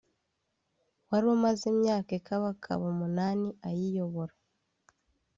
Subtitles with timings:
[1.09, 4.33] wari umaze imyaka ikabakaba umunani ayiyobora